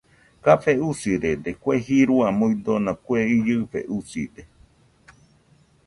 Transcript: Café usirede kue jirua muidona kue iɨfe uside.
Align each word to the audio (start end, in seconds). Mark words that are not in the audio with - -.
Café 0.45 0.73
usirede 0.87 1.51
kue 1.65 1.75
jirua 1.89 2.27
muidona 2.39 2.91
kue 3.05 3.19
iɨfe 3.37 3.79
uside. 3.97 4.41